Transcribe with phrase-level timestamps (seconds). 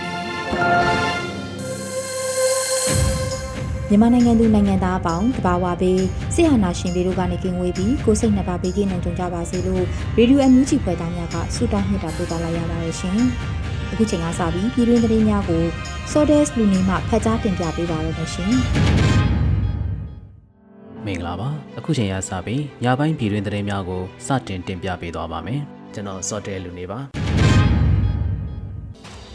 [3.89, 6.01] မြန်မာနိုင်ငံသူနိုင်ငံသားအပေါင်းတဘာဝပေး
[6.33, 9.83] ဆရာနာရှင်ပေတို့ကနေကင်းဝေးပြီးကိုစိတ်နှစ်ပါးပေးကင်းနိုင်ကြကြပါစေလို့
[10.17, 13.19] ရေဒီယိုအန်ယူဂျီဖွဲ့သားများကဆုတောင်းမြတ်တာပို့သလာရပါတယ်ရှင်။
[13.91, 15.63] အခုချိန်ကစပြီးပြည်တွင်းသတင်းများကို
[16.11, 18.53] Sodes လူနေမှဖတ်ကြားတင်ပြပေးပါရမရှင်။
[21.05, 25.59] မင်္ဂလာပါအခုချိန်ရစပြီးညပိုင်းပြည်တွင်းသတင်းများကိုစတင်တင်ပြပေးသွားပါမယ်။
[25.93, 26.99] ကျွန်တော် Sodes လူနေပါ။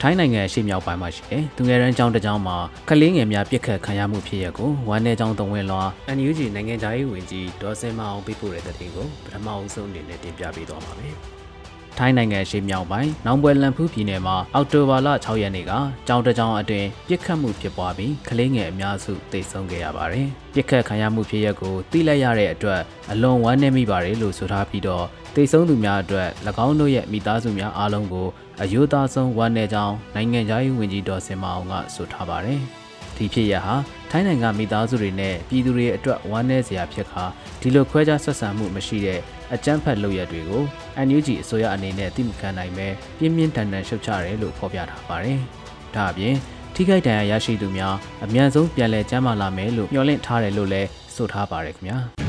[0.01, 2.57] ထိုင်းနိုင်ငံရှေ့မြောက်ပိုင်းမှာရှိတဲ့သူငယ်ရန်ကျောင်းတစ်ကျောင်းမှာ
[2.89, 5.83] ကလေးငယ်များပြစ်ခတ်ခံရမှုဖြစ်ရပ်ကိုဝမ်း내ကျောင်းသုံးဝင်လွှာ
[6.17, 11.15] NUG နိုင်ငံသားရေးဝန်ကြီးဒေါ်စင်မအောင်ပေးပို့တဲ့တဲ့တင်ကိုပထမအဆုံးအနေနဲ့တင်ပြပေးသွားပါမယ်။
[11.99, 15.73] ထိုင်းနိုင်ငံရှေ့မြောက်ပိုင်းနောင်ပွဲလန်ဖူးပြည်နယ်မှာအောက်တိုဘာလ6ရက်နေ့က
[16.07, 22.81] ကျောင်းတစ်ကျောင်းအတွင်းပြစ်ခတ်မှုဖြစ်ပွားပြီးကလေးငယ်အများစုတိတ်ဆုံးခဲ့ရပါတယ်။ပြစ်ခတ်ခံရမှုဖြစ်ရပ်ကိုသိလိုက်ရတဲ့အတွက်
[23.11, 26.29] အလွန်ဝမ်းနည်းမိပါတယ်လို့ဆိုထားပြီးတော့တိတ်ဆုံးသူများအတွက်၎
[26.67, 28.27] င်းတို့ရဲ့မိသားစုများအားလုံးကို
[28.63, 32.61] အယိုးသားဆုံးဝမ်းနည်းကြောင်းနိုင်ငံသားရေးဝန်ကြီးတော်စင်မအောင်ကဆိုထားပါတယ်။
[33.17, 33.75] ဒီဖြစ်ရဟာ
[34.11, 37.25] ထိုင်းနိုင်ငံမိသားစုတွေနဲ့ပြည်သူတွေအတွက်ဝမ်းနည်းစရာဖြစ်ခါ
[37.61, 39.21] ဒီလိုခွဲခြားဆက်ဆံမှုမရှိတဲ့
[39.55, 40.63] အကြမ်းဖက်လုပ်ရက်တွေကို
[41.07, 45.39] NUG အစိုးရအနေနဲ့တိမခံနိုင်ပဲပြင်းပြင်းထန်ထန်ရှုတ်ချတယ်လို့ဖော်ပြထားပါတယ်။
[45.95, 46.35] ဒါအပြင်
[46.75, 51.99] ထိခိုက်ဒဏ်ရာရရှိသူများအမြန်ဆုံးပြန်လည်ကျန်းမာလာမယ်လို့မျှော်လင့်ထားတယ်လို့လည်းဆိုထားပါတယ်ခင်ဗျာ။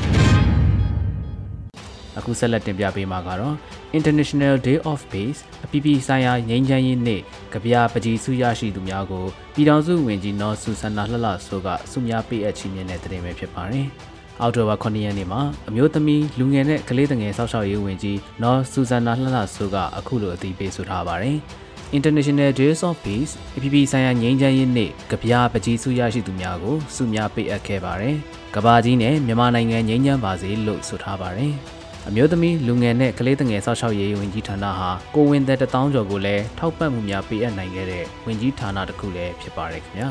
[2.18, 3.54] အခုဆက်လက်တင်ပြပေးမှာကတော့
[3.98, 7.20] International Day of Peace အပြည်ပြည်ဆိုင်ရာငြိမ်းချမ်းရေးနေ့
[7.54, 9.24] ကဗျာပကြီးစုရရှိသူများကို
[9.54, 13.86] ပြည်ထောင်စုဝင်ကြီးနော်ဆူဆန္ဒလှလှဆိုကဆုများပေးအပ်ချီးမြှင့်တဲ့တဲ့တင်ပဲဖြစ်ပါတယ်။
[14.40, 21.38] အောက်တိုဘာ9ရက်နေ့မှာအမျိုးသမီးလူငယ်နဲ့ကလေးငယ်ဆောက်ရှောက်ရေးဝင်ကြီးနော်ဆူဆန္ဒလှလှဆိုကအခုလိုအသိပေးဆိုထားပါတယ်။
[21.96, 28.16] International Days of Peace အပြည်ပြည်ဆိုင်ရာငြိမ်းချမ်းရေးနေ့ကဗျာပကြီးစုရရှိသူများကိုဆုများပေးအပ်ခဲ့ပါတယ်။
[28.54, 31.54] ကဘာကြီးနဲ့မြန်မာနိုင်ငံငြိမ်းချမ်းပါစေလို့ဆိုထားပါတယ်။
[32.10, 40.08] အမျိုးသမီးလူငယ်နဲ့ကလေးငယ်ဆောက်ရှောက်ရေးဝန်ကြီးဌာနဟာကိုဝင်သက်တထောင်ကျော်ကိုလည်းထောက်ပံ့မှုများပေးအပ်နိုင်ခဲ့တဲ့ဝန်ကြီးဌာနတစ်ခုလည်းဖြစ်ပါတယ်ခင်ဗျာ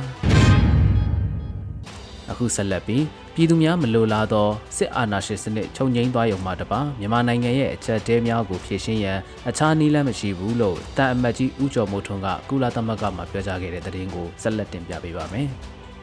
[2.31, 3.03] အခုဆက်လက်ပြီး
[3.35, 4.47] ပြည်သူများမလိုလားသော
[4.77, 9.19] စစ်အာဏာရှင်စနစ်ချုပ်ငြိမ်းသွားရုံမှတပါမြန်မာနိုင်ငံရဲ့အချက်တဲများကိုဖြည့်ရှင်းရန်
[9.49, 15.47] အခြားနည်းလမ်းမရှိဘူးလို့တန်အမတ်ကြီးဦးကျော်မိုးထွန်းကကုလသမဂ္ဂမှပြောကြားခဲ့တဲ့သတင်းကိုဆက်လက်တင်ပြပေးပါမယ်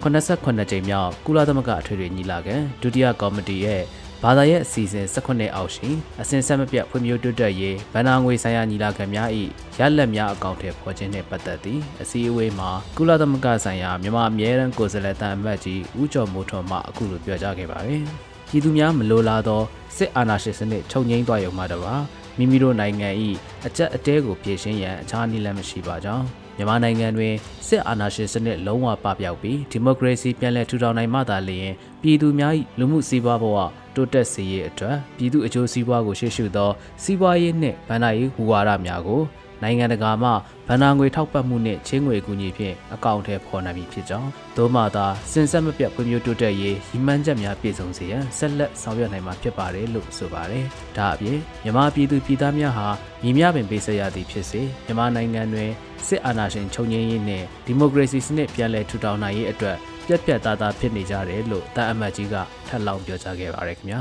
[0.02, 3.82] 89ကြိမ်မြောက်ကုလသမဂ္ဂအထွေထွေညီလာခံဒုတိယကော်မတီရဲ့
[4.22, 5.88] ဘာသာရဲ့အစီအစဉ်18အောက်ရှိ
[6.22, 9.28] အစဉ်ဆက်မပြတ်ဖွံ့ဖြိုးတိုးတက်ရေးဗန္နာငွေဆိုင်ရာညီလာခံများ၏
[9.78, 18.02] ရလက်များအကောင့်ထဲပေါ်ခြင်းနှင့်ပတ်သက်သည့်အစည်းအဝေးမှာကုလသမဂ္ဂဆိုင်ရာမြန်မာအမြဲတမ်းကိုယ်စားလှယ်တန်အမတ်ကြီးဦးကျော်မိုးထွန်းမှအခုလိုပြောကြားခဲ့ပါတယ်။
[18.48, 19.62] ပြည်သူများမလိုလားသော
[19.96, 21.94] စစ်အာဏာရှင်စနစ်ချုပ်ငြိမ်းသွားရုံမှတပါ
[22.38, 23.08] မိမိတို့နိုင်ငံ၏
[23.66, 26.24] အကြက်အတဲကိုပြင်ဆင်ရန်အခြားနည်းလမ်းမရှိပါကြောင်း
[26.56, 27.34] မြန်မာနိုင်ငံတွင်
[27.66, 31.72] စစ်အာဏာရှင်စနစ်လုံးဝပပျောက်ပြီးဒီမိုကရေစီပြန်လည်ထူထောင်နိုင်မှသာလျှင်
[32.02, 33.58] ပြည်သူများ၏လူမှုစီးပွားဘဝ
[33.96, 36.70] တိုးတက်စေရေးအတွက်ပြည်သူအကျိုးစီးပွားကိုရှေ့ရှုသော
[37.02, 39.22] စီးပွားရေးနှင့်ဗဏ္ဍာရေးဟူဝါဒများကို
[39.62, 40.30] နိုင်ငံတကာမှ
[40.68, 50.64] ဗဏ္ဍာငွေထောက်ပံ့မှုနှင့်ချင်းငွေကူညီဖြင့်အကောင့်ထဲပေါ်နိုင်ပြီဖြစ်ကြောင်းသို့မှသာစင်ဆက်မပြတ်ဖွံ့ဖြိုးတိုးတက်ရေးရည်မှန်းချက်များပြည့်စုံစေရန်ဆက်လက်ဆောင်ရွက်နိုင်မှာဖြစ်ပါတယ်လို့ဆိုပါတယ်။
[50.96, 52.88] ဒါအပြင်မြန်မာပြည်သူပြည်သားများဟာ
[53.22, 55.70] ညီမျှပင်ပေးဆက်ရသည်ဖြစ်စေမြန်မာနိုင်ငံတွင်
[56.06, 59.76] စစ်အာဏာရှင်ချုပ်ငြိမ်းရေးနှင့်ဒီမိုကရေစီစနစ်ပြန်လည်ထူထောင်နိုင်ရေးအတွက်
[60.08, 62.34] ပြက်ပြက်သားသားဖြစ်နေကြတယ်လို့တာအမတ်ကြီးက
[62.66, 64.00] ထပ်လောင်းပြောကြားခဲ့ပါရခင်ဗျာ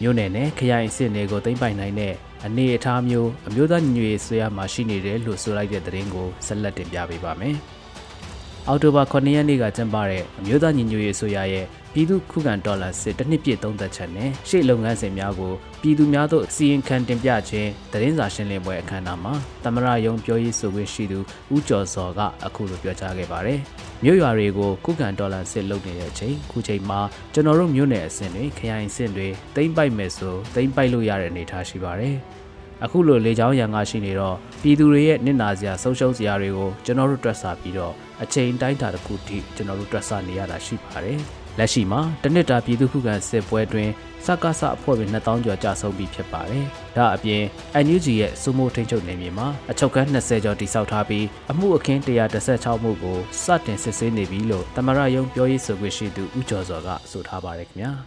[0.00, 2.14] မြို့နယ်နဲ့ခရိုင်စစ်နယ်ကိုသိမ့်ပိုင်နိုင်တဲ့
[2.46, 7.56] အနေအထားမျိုးအမျိုးသားညီညွတ်ရေးဆွေးရမှာရှိနေတယ်လို့ဆိုလိုက်တဲ့သတင်းကိုဆက်လက်တင်ပြပေးပါမယ်။
[8.68, 11.66] အောက်တိုဘာ9ရက်နေ့ကကျင်းပတဲ့အမျိုးသားညီညွတ်ရေးဆွေးရရဲ့
[11.98, 15.52] ပြည်သူခုခံတော်လှန်စစ်တစ်နှစ်ပြည့်သုံးသက်ချက်နဲ့ရှေ့လုပ်ငန်းစဉ်များကို
[15.82, 19.34] ပြည်သူများသို့စီရင်ခံတင်ပြခြင်းသတင်းစာရှင်းလင်းပွဲအခမ်းအနားမှာ
[19.64, 21.18] သမရယုံပြောရေးဆိုခွင့်ရှိသူ
[21.54, 23.58] ဦးကျော်စောကအခုလိုပြောကြားခဲ့ပါတယ်။
[24.04, 27.00] မြို့ရွာတွေကိုခုခံတော်လှန်စစ်လုပ်နေတဲ့အချိန်ခုချိန်မှာ
[27.32, 32.16] ကျွန်တော်တို့မြို့နယ်အဆင့်တွေခရိုင်အဆင့်တွေတိမ့်ပိုက်မယ်ဆိုတိမ့်ပိုက်လို့ရတဲ့အနေအထားရှိပါတယ်။
[32.84, 43.90] အခုလိုလေချောင်းရံကရှိနေတော့ပြည်သူတွေရဲ့နစ်နာစရာဆုံးရှုံးစရာတွေကိုကျွန်တော်တို့တွက်ဆပြီးတော့အချိန်တိုင်းတာတစ်ခုထိကျွန်တော်တို့တွက်ဆနေရတာရှိပါတယ် လက်ရှိမှာတနစ်တာပြည်သူခုခံစစ်ပွဲတွင်
[44.24, 46.64] စကားဆအဖွဲ့ဝင်2000ကျော်ကြာဆုံးပြီးဖြစ်ပါတယ်။
[46.96, 47.42] ဒါအပြင်
[47.84, 52.00] NUG ရဲ့စုမိုးထိန်းချုပ်နယ်မြေမှာအချုပ်ခန်း20ကျော်တိစောက်ထားပြီးအမှုအခင်း
[52.46, 57.90] 116မှုကိုစတင်စစ်ဆေးနေပြီလို့တမရယုံပြောရေးဆိုခွင့်ရှိသူဦးကျော်စောကဆိုထားပါတယ်ခင်ဗျာ။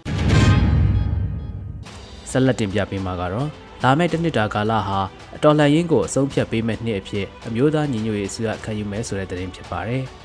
[2.30, 3.48] ဆက်လက်တင်ပြပေးမှာကတော့
[3.84, 5.00] လာမယ့်တစ်နှစ်တာကာလဟာ
[5.36, 10.04] အတော်လှန်ရင်းကိုအဆုံးဖြတ်ပေးမဲ့နှစ်အဖြစ်အမျိုးသားညီညွတ်ရေးအစိုးရခံယူမယ်ဆိုတဲ့သတင်းဖြစ်ပါတယ်။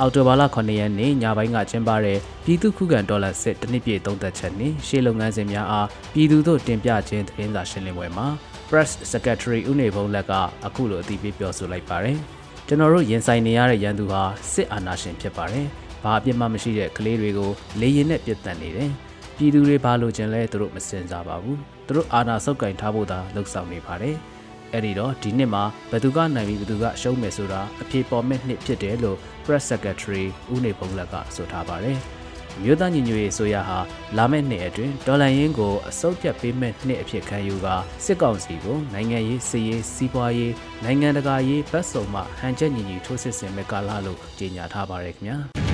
[0.00, 8.26] အော်တိုဘာလ9ရက်နေ့ညပိုင်းကကျင်းပတဲ့ပြည်သူ့ခုခံဒေါ်လာစစ်တစ်နှစ်ပြည့်သုံးသက်ချက်နှင့်ရှေ့လုပ်ငန်းစဉ်များအားပြည်သူတို့တင်ပြခြင်းသတင်းစာရှင်းလင်းပွဲမှာ
[8.68, 10.32] Press Secretary ဦးနေဘုံလက်က
[10.66, 12.16] အခုလိုအသိပေးပြောဆိုလိုက်ပါတယ်။
[12.66, 14.22] ကျွန်တော်တို့ရင်ဆိုင်နေရတဲ့ရန်သူဟာ
[14.52, 15.66] စစ်အာဏာရှင်ဖြစ်ပါတယ်။
[16.02, 17.50] ဘာအပြစ်မှမရှိတဲ့ကလေးတွေကို
[17.80, 18.90] လေရင်နဲ့ပြစ်တက်နေတယ်။
[19.36, 21.56] ပြည်သူတွေဘာလို့ကျင်လဲသူတို့မစင်စားပါဘူး။
[21.86, 24.16] သူတို့အာဏာဆုပ်ကင်ထားဖို့သာလှုံ့ဆော်နေပါတယ်။
[24.72, 30.24] အဲ့ဒီတော့ဒီနှစ်မှာဘယ်သူကနိုင်ပြီးဘယ်သူကရှုံးမယ်ဆိုတာအဖြေပေါ်မဲ့နှစ်ဖြစ်တယ်လို့ Press Secretary
[30.54, 31.98] ဦးနေဘုံလက်ကဆိုထားပါတယ်။
[32.62, 33.78] မြို့သားညီညွတ်ရေးဆိုရဟာ
[34.16, 37.66] လာမယ့်နှစ်အတွင်းဒေါ်လာရင်းကိုအစုပ်ပြတ်ပေးမဲ့နှစ်အဖြစ်ခံယူက
[38.04, 40.54] စစ်ကောင်စီကိုနိုင်ငံရေးစီရေးစီးပွားရေး
[40.84, 45.38] နိုင်ငံတကာရေးဘက်စုံမှဟန်ချက်ညီညီထိုးစစ်ဆင်မဲ့ကာလလို့ကြေညာထားပါတယ်ခင်ဗျာ။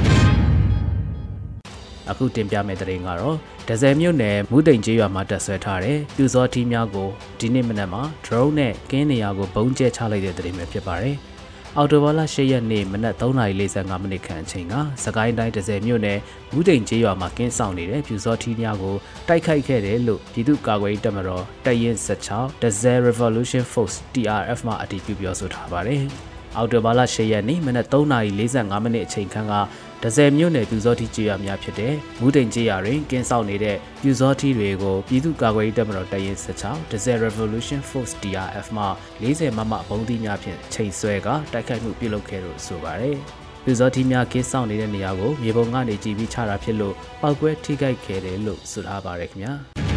[2.10, 3.36] အခုတင်ပြမယ့်သတင်းကတော့
[3.68, 7.08] ဒဇယ်မြို့နယ်မူတိန်ကျေးရွာမှာတက်ဆွဲထားတဲ့ပြူစောထီးများကို
[7.38, 11.16] ဒီနေ့မနက်မှာ drone နဲ့ကင်းနေရာကိုပုံကျဲချလိုက်တဲ့သတင်းပဲဖြစ်ပါတယ်။
[11.76, 16.18] အော်တိုဘာလ10ရက်နေ့မနက်3:45မိနစ်ခန့်အချိန်ကစကိုင်းတိုင်းဒဇယ်မြို့နယ်
[16.52, 18.96] မူတိန်ကျေးရွာမှာကင်းဆောင်နေတဲ့ပြူစောထီးများကို
[19.28, 26.04] တိုက်ခိုက်ခဲ့တယ်လို့ပြည်သူ့ကာကွယ်ရေးတပ်မတော်တပ်ရင်း16 Desert Revolution Force TRF မှအတည်ပြုပြောဆိုထားပါတယ်။
[26.56, 29.54] အော်တိုဘာလ10ရက်နေ့မနက်3:45မိနစ်အချိန်ခန့်က
[30.02, 38.84] ဒဇယ်မြို့နယ်ပြူစောတိကျေးရွာများဖြစ်တဲ့မူတိန်ကျေးရွာတွင်ကင်းဆောက်နေတဲ့ပြူစောတိတွေကိုပြည်သူ့ကာကွယ်ရေးတပ်မတော်တရင်16ဒဇယ် Revolution Force DRF မှ
[39.22, 43.16] 40မမဘုံသီးများဖြင့်ချိန်ဆွဲကတိုက်ခိုက်မှုပြုလုပ်ခဲ့လို့ဆိုပါတယ်။
[43.64, 49.54] ပြူစောတိများကင်းဆောက်နေတဲ့နေရာကိုမြေပုံကနေကြည်ပြီးချတာဖြစ်လို့ပောက်ကွဲထိခိုက်ခဲ့တယ်လို့ဆိုထားပါတယ်ခင်ဗျာ။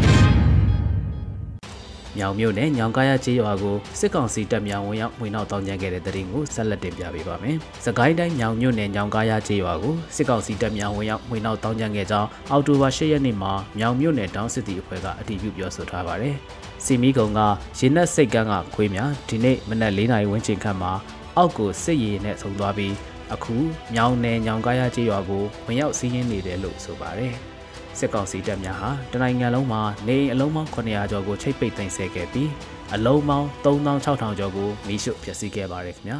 [2.17, 16.35] မြောင်မြို့နယ်ညောင်ကားရကျေးရွာကိုစစ်ကောင်စီတပ်များဝင်ရောက်ဝင်နောက်တောင်းကျမ်းခဲ့တဲ့တဲ့ရင်ကိုဆက်လက်တင်ပြပေးပါမယ်။စကိုင်းတိုင်းညောင်မြို့နယ်ညောင်ကားရကျေးရွာကိုစစ်ကောင်စီတပ်များဝင်ရောက်ဝင်နောက်တောင်းကျမ်းခဲ့ကြောင်းအောက်တိုဘာ10ရက်နေ့မှာမြောင်မြို့နယ်တောင်စစ်တီအဖွဲ့ကအတည်ပြုပြောဆိုထားပါတယ်။
[16.85, 17.39] စီမီကုံက
[17.79, 20.91] ရေနက်စိတ်ကန်းကခွေးများဒီနေ့မနက်၄နာရီဝန်းကျင်ခန့်မှာ
[21.37, 22.93] အောက်ကိုစစ်ရည်နဲ့ဆုံသွားပြီး
[23.33, 23.55] အခု
[23.93, 27.35] မြောင်နယ်ညောင်ကားရကျေးရွာကိုဝင်ရောက်စီးရင်နေတယ်လို့ဆိုပါတယ်။
[27.99, 32.49] စစ်ကောင်စီတပ်များဟာတနိုင်ငံလုံးမှာနေအလုံးပေါင်း900ကျော်ကိုချိတ်ပိတ်သိမ်းဆည်းခဲ့ပြီး
[32.93, 36.19] အလုံးပေါင်း3600ကျော်ကိုမိရှုဖျက်ဆီးခဲ့ပါတယ်ခင်ဗျာ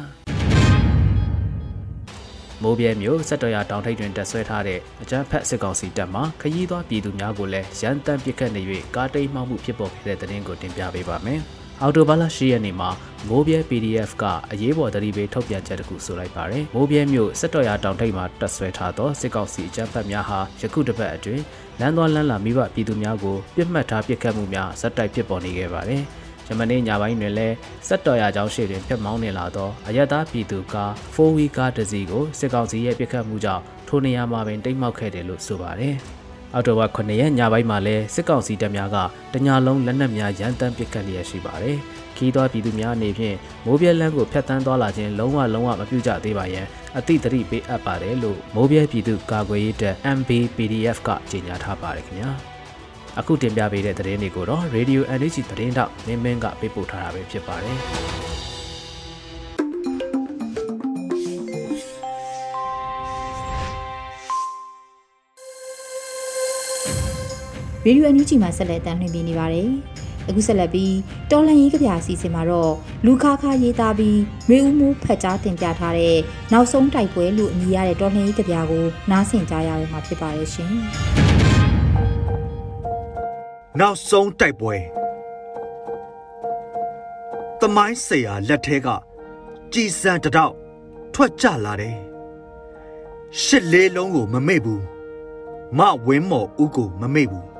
[2.62, 8.62] မိုးပြဲမျိုးစက်တော်ရတောင်ထိပ်တွင်တက်ဆွဲထားတဲ့အကြမ်းဖက်စစ်ကောင်စီတပ်မှခရီးသွားပြည်သူများကိုလည်းရန်တမ်းပစ်ခတ်နေ၍
[8.96, 11.42] ကားတိတ်မှောက်မှုဖြစ်ပေါ်ခဲ့တဲ့တဲ့တင်ကိုတင်ပြပေးပါမယ်။
[11.82, 12.90] အော်တိုဘာလ10ရက်နေ့မှာ
[13.28, 21.42] မိုးပြဲ PDF ကအရေးပေါ်သတိပေးထုတ်ပြန်ချက်တစ်ခုဆိုလိုက်ပါတယ်။မိုးပြဲမြို့စစ်တော်ရတောင်ထိပ်မှာတက်ဆွဲထားသောစစ်ကောင်စီအကြမ်းဖက်များဟာယခုတစ်ပတ်အတွင်း
[21.80, 26.02] လမ်းသွားလမ်းလာမိဘပြည်သူများကိုပြစ်မှတ်ထားပစ်ခတ်မှုများဇက်တိုက်ဖြစ်ပေါ်နေခဲ့ပါတယ်။
[26.46, 27.54] ဂျမနီညပိုင်းတွင်လည်း
[27.88, 35.96] စက်တော်ရကျောင်းရှိတွင်ပြတ်မောင်းနေလာသောအယက်သားပြည်သူကား4 wheel ကားတစ်စီးကိုစစ်ကောင်စီရဲ့ပစ်ခတ်မှုကြောင့်ထိုနေရာမှာပင်တိတ်မောက်ခဲ့တယ်လို့ဆိုပါတယ်။
[36.56, 38.96] အောက်တိုဘာ9ရက်ညပိုင်းမှာလဲစစ်ကောင်စီတပ်များက
[39.34, 41.78] တညာလုံးလက်နက်များရန်တမ်းပစ်ခတ်လျက်ရှိပါတယ်။
[42.16, 43.36] ခီးသွားပြည်သူများအနေဖြင့်
[43.66, 46.66] မိုးပြဲလန်းကိုဖျက်ဆီးသွားလာခြင်းလုံးဝလုံးဝမပြုကြသေးပါရန်
[46.98, 52.30] အသိတရိပေးအပ်ပါတယ်လို့မိုးပြဲပြည်သူကာကွယ်ရေးတပ် MBPDF ကကြေညာထားပါတယ်ခင်ဗျာ။
[53.18, 57.80] အခုတင်ပြပေးတဲ့သတင်းတွေကိုတော့ Radio NHG သတင်းတောက်မင်းမင်းကပေးပို့ထားတာပဲဖြစ်ပါတယ်။
[67.86, 69.68] ရေဒီယိုအန်ယူဂျီမှာဆက်လက်တင်ပြနေပါတယ်။
[70.28, 70.94] အခုဆက်လက်ပြီး
[71.30, 72.72] တော်လန်ရေးကြပြအစီအစဉ်မှာတော့
[73.04, 76.16] လူခါခါရေးသားပြီးမေဦးမိုးဖတ်ကြားတင်ပြထားတဲ့
[76.52, 80.70] နောက်ဆုံးတိုက်ပွဲလို့အမည်ရတဲ့တော်လန်ရေးကြပြကိုနားဆင်ကြရမှာဖြစ်ပါတယ်ရှင်။
[83.80, 84.74] နောက်ဆုံးတိုက်ပွဲ
[87.60, 88.88] သမိုင်းဆရာလက်ထဲက
[89.72, 90.52] ကြည်စံတတော့
[91.14, 91.96] ထွက်ကြလာတယ်။
[93.42, 94.82] ရှစ်လေးလုံးကိုမမေ့ဘူး။
[95.78, 97.55] မဝင်းမော်ဦးကိုမမေ့ဘူး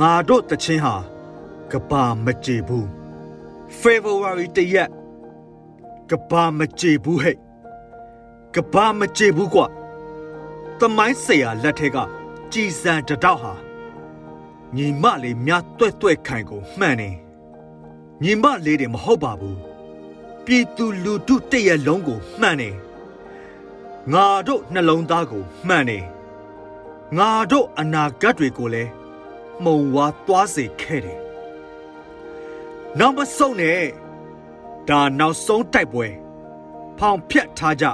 [0.00, 0.94] ငါတို့တချင်းဟာ
[1.72, 2.86] ကဘာမကြေဘူး
[3.80, 4.90] February တရက်
[6.10, 7.36] ကဘာမကြေဘူးဟဲ့
[8.54, 9.66] ကဘာမကြေဘူးကွာ
[10.78, 11.96] သမိုင်းဆရာလက်ထက်က
[12.52, 13.52] ကြည်စံတတော့ဟာ
[14.76, 17.10] ညီမလေးမြတွဲ့တွဲ့ခိုင်ကိုမှန်နေ
[18.22, 19.58] ညီမလေးတွေမဟုတ်ပါဘူး
[20.44, 22.70] ပြည်သူလူထုတရက်လုံးကိုမှန်နေ
[24.12, 25.98] ငါတို့နှလုံးသားကိုမှန်နေ
[27.16, 28.90] ငါတို့အနာဂတ်တွေကိုလည်း
[29.62, 31.20] မှုံဝါသွားစေခဲ့တယ်
[32.98, 33.82] နောက်မဆုံးနဲ့
[34.88, 36.06] ဒါနောက်ဆုံးတိုက်ပွဲ
[36.98, 37.84] ဖောင်ဖြတ်ထားကြ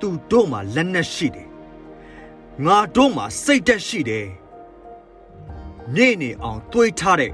[0.00, 1.48] သူတို့မှာလက်နက်ရှိတယ်
[2.64, 4.26] ငါတို့မှာစိတ်တက်ရှိတယ်
[5.94, 7.32] မြေနေအောင်တွေးထားတဲ့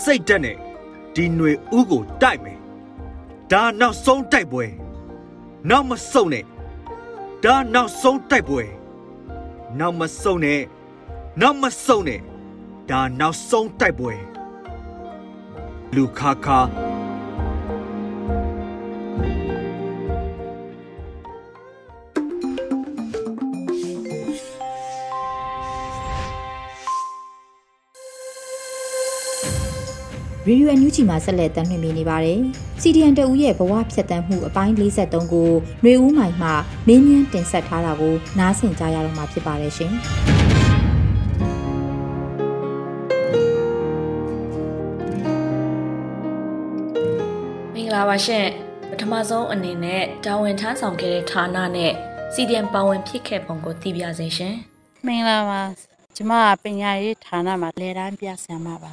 [0.00, 0.56] စိတ်တက်နဲ့
[1.14, 2.58] ဒီຫນွေဥကိုတိုက်မယ်
[3.52, 4.66] ဒါနောက်ဆုံးတိုက်ပွဲ
[5.70, 6.44] နောက်မဆုံးနဲ့
[7.44, 8.62] ဒါနောက်ဆုံးတိုက်ပွဲ
[9.78, 10.60] နောက်မဆုံးနဲ့
[11.40, 12.20] နောက်မဆုံးနဲ့
[12.90, 14.14] ဒါနောက်ဆုံးတိုက်ပွဲ
[15.94, 16.60] လူခါခါ
[30.48, 32.40] ရေဒီယိုအန်ယူဂျီမှာဆက်လက်တင်ပြနေပါတယ်။
[32.82, 35.50] CDN တဦးရဲ့ဘဝဖြတ်တန်းမှုအပိုင်း53ကို
[35.82, 36.48] ຫນွေဦးမိုင်မှ
[36.86, 39.94] မင်းမြန်းတင်ဆက်ထားတာကိုနားဆင်ကြရတော့မှာဖြစ်ပါတယ်ရှင်။
[47.96, 48.46] ဂလာပါရှင်
[48.90, 51.92] ပထမဆုံးအနေနဲ့တာဝန်ထမ်းဆောင်ခဲ့တဲ့ဌာနနဲ့
[52.34, 54.54] CDM ပါဝင်ဖြစ်ခဲ့ပုံကိုသိပြစေရှင်
[55.06, 55.60] မင်္ဂလာပါ
[56.16, 58.92] ကျမကပညာရေးဌာနမှာလေတန်းပြဆရာမပါ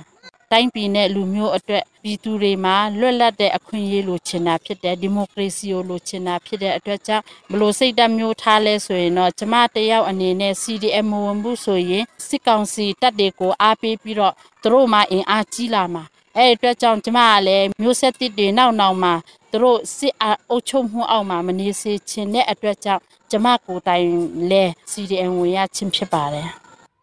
[0.52, 16.04] တိုင်းပြည်နဲ့လူမျိုးအတွက်ပြည်သူတွေမှာလွတ်လပ်တဲ့အခွင့်အရေးလိုချင်တာဖြစ်တဲ့ဒီမိုကရေစီကိုလိုချင်တာဖြစ်တဲ့အတွက်ကြောင့်ဘလို့စိတ်ဓာတ်မျိုးထားလဲဆိုရင်တော့ကျမတယောက်အနေနဲ့ CDM မဝင်ဘူးဆိုရင်စစ်ကောင်စီတပ်တွေကိုအားပေးပြီးတော့သူတို့မှအင်အားကြီးလာမှာ
[16.38, 19.14] အဲ့ဒီအတွက်ကြောင့်ကျမကလည်းမျိုးဆက်တစ်တွေနောက်နောက်မှာ
[19.52, 20.16] သူတို့စစ်
[20.50, 24.06] အုပ်ချုပ်မှုအောက်မှာမနေစေချင်တဲ့အတွက်ကြောင့်ကျမကိုယ်တိုင်
[24.52, 26.50] လဲ CDM ဝင်ရခြင်းဖြစ်ပါတယ်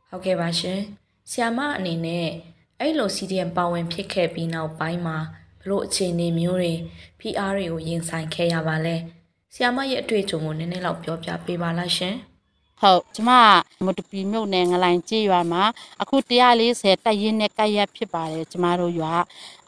[0.08, 0.80] ဟုတ်ကဲ့ပါရှင်
[1.30, 2.28] ဆ iam မအနေနဲ့
[2.80, 5.18] အဲ့လို CDM ပါဝင်ဖြစ်ခဲ့ပြီးနောက်ပိုင်းမှာ
[5.60, 6.74] ဘလို့အခြေအနေမျိုးတွေ
[7.20, 8.96] PR တွေကိုရင်ဆိုင်ခဲ့ရပါလဲ
[9.54, 12.14] ဆ iam မရဲ့အတွေ့အကြုံကိုနည်းနည်းလောက်ပြောပြပေးပါလားရှင်
[12.82, 13.30] ဟုတ်ကျမ
[13.86, 15.64] မတူပီမြုပ်နယ်ငလိုင်ကြေးရွာမှာ
[16.02, 16.16] အခု
[16.60, 19.14] 140တက်ရင်နဲ့ကပ်ရက်ဖြစ်ပါတယ်ကျမတို့ရွာ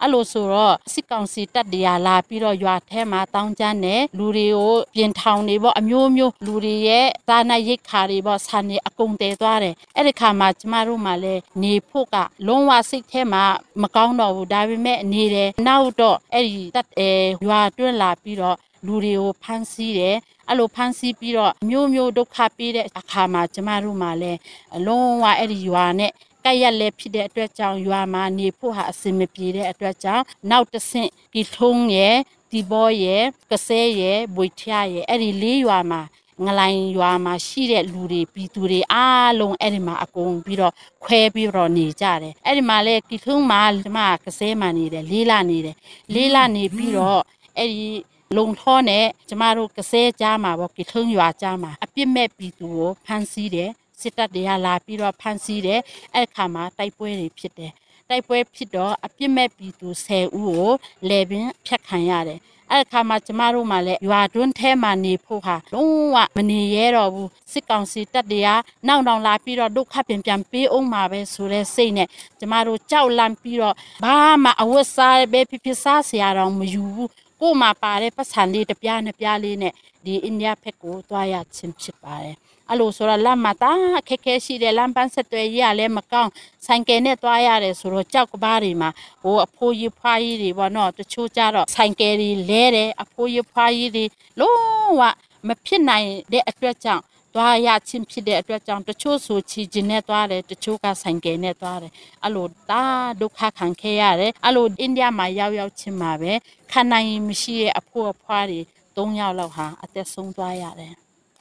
[0.00, 12.16] အဲ့လိုဆိုတော့စစ်ကောင်စီတပ်တရားလာပြီးတော့ရွာထဲမှာတောင်းကျမ်းနဲ့လူတွေကိုပြင်ထောင်နေပေါ့အမျိုးမျိုးလူတွေရဲ့သာနာရိတ်ခါတွေပေါ့ဆန်နေအကုန်တည်သွားတယ်အဲ့ဒီခါမှာကျမတို့မှလည်းနေဖို့က
[12.46, 13.44] လုံးဝစိတ်ထဲမှာ
[13.82, 17.10] မကောင်းတော့ဘူးဒါပေမဲ့နေတယ်နောက်တော့အဲ့ဒီတပ်အဲ
[17.46, 20.16] ရွာတွင်းလာပြီးတော့လူတွေကိုဖမ်းဆီးတယ်
[20.48, 24.38] အဲ့လိုဖမ်းဆီးပြီးတော့မျိုးမျိုးဒုက္ခပေးတဲ့အခါမှာကျမတို့မှလည်း
[24.76, 26.12] အလုံးဝအဲ့ဒီရွာနဲ့
[26.44, 32.16] ကက်ရက်လည်းဖြစ်တဲ့အတွက်ကြောင့်ရွာမှာနေဖို့ဟာအဆင်မပြေတဲ့အတွက်ကြောင့်နောက်တစ်ဆင့်ဒီထုံးရဲ့
[32.52, 36.02] ဒီဘောရဲ့ကစဲရဲ့ဘွေချရဲ့အဲ့ဒီလေးရွာမှာ
[36.46, 45.76] ငလိုင်ရွာမှာရှိတဲ့လူတွေပြည်သူတွေအားလုံးအဲ့ဒီမှာအကုန်ပြီးတော့ခွဲပြီးတော့နေကြတယ်အဲ့ဒီမှာလေကီထုံးမှာကျမကစဲမှနေတယ်လေးလာနေတယ်
[46.14, 47.22] လေးလာနေပြီးတော့
[47.58, 47.86] အဲ့ဒီ
[48.36, 53.70] လုံထောနဲ့ကျမတို့ကစဲကြားမှာပေါ့ကိထုံးရွာကြားမှာအပြစ်မဲ့ပြည်သူကိုဖမ်းဆီးတယ်
[54.00, 55.80] စစ်တပ်တွေကလာပြီးတော့ဖမ်းဆီးတယ်
[56.14, 57.72] အဲ့ခါမှာတိုက်ပွဲတွေဖြစ်တယ်
[58.08, 60.70] တိုက်ပွဲဖြစ်တော့အပြစ်မဲ့ပြည်သူ10ဦးကို
[61.08, 62.40] လေပင်ဖြတ်ခံရတယ်
[62.72, 68.48] အဲ့ခါမှာကျမတို့မှလည်းရွာတွင်းထဲမှာနေဖို့ဟာလုံးဝမနေရတော့ဘူးစစ်ကောင်စီတပ်တွေက
[68.88, 72.08] နောက်နောက်လာပြီးတော့ဒုက္ခပြန်ပြန်ပေးအောင်မှာပဲဆိုတဲ့စိတ်နဲ့
[72.38, 73.74] ကျမတို့ကြောက်လန့်ပြီးတော့
[74.04, 77.10] ဘာမှအဝတ်စားပဲဖြစ်ဖြစ်စားစရာတော့မယူဘူး
[77.42, 82.36] ကို့မှာပါတဲ့ပတ်စံလေးတစ်ပြားနှစ်ပြားလေးနဲ့ဒီအိန္ဒိယဘက်ကိုသွားရခြင်းဖြစ်ပါတယ်
[82.68, 83.72] အဲ့လိုဆိုတော့လမ်းမှာတာ
[84.08, 86.30] ခက်ခဲရှိတယ်လမ်းပန်းဆက်သွယ်ရေးရလည်းမကောင်း
[86.66, 88.90] ဆိုင်ကယ်နဲ့သွားရတယ်ဆိုတော့ကြောက်ကဘားတွေမှာ
[89.22, 94.04] ဟိုအဖိုးကြီးဖွားကြီးတွေပေါ့နော်တချို့ကြတော့ဆိုင်ကယ်တွေလဲတယ်အဖိုးကြီးဖွားကြီးတွေ
[94.40, 95.02] လုံးဝ
[95.48, 97.02] မဖြစ်နိုင်တဲ့အတွက်ကြောင့်
[97.34, 102.84] သွားရချင်းဖြစ်တဲ့အတွက်ကြောင့်တချို့ဆိုချီကျင်နဲ့သွားတယ်တချို့ကဆိုင်ကယ်နဲ့သွားတယ်အဲ့လိုဒါ
[103.20, 106.32] ဒုက္ခခံခဲ့ရတယ်အဲ့လိုအိန္ဒိယမှာရောက်ရောက်ချင်းမှာပဲ
[106.72, 108.60] ခံနိုင်မရှိတဲ့အဖိုးအဖွားတွေ
[108.96, 110.92] ၃ယောက်လောက်ဟာအသက်ဆုံးသွားရတယ်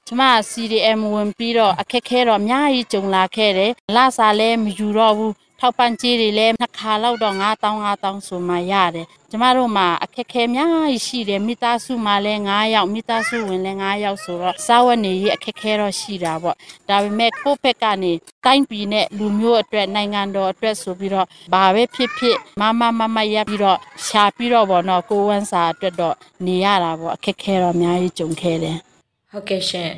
[0.08, 0.22] ကျမ
[0.52, 16.56] CDM ဝင်ပြီးတော့အခက်ခဲတော့အများကြီးကြုံလာခဲ့တယ်လစာလည်းမယူတော့ဘူး ထောက်ပံ့ကြေးတွေလည်းနှစ်ခါလောက်တော့9000 9000ဆိုမှရတယ်ကျမတို့မှာအခက်ခဲများကြီးရှိတယ်မိသားစုမှာလည်း9ယောက်မိသားစုဝင်လည်း9ယောက်ဆိုတော့စားဝတ်နေရေးအခက်ခဲတော့ရှိတာပေါ့
[16.90, 18.12] ဒါပေမဲ့ကိုယ့်ဘက်ကနေ
[18.46, 23.78] တိုင်းပြည်နဲ့လူမျိုးအတွက်နိုင်ငံတော်အတွက်ဆိုပြီးတော့ဘာပဲဖြစ်ဖြစ်မမမမရပ်ပြီးတော့
[24.08, 26.16] ရှာပြီးတော့ပေါ့နော်ကိုဝန်းစာအတွက်တော့
[26.46, 28.78] နေရတာပေါ့အခက်ခဲတော့အများကြီးကြုံခဲ့တယ်
[29.32, 29.92] ဟုတ်ကဲ့ရှင်